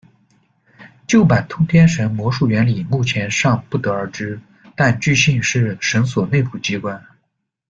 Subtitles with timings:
[1.05, 4.39] 旧版通天绳魔术原理，目前尚不得而知，
[4.75, 6.99] 但据信是绳索内部机关。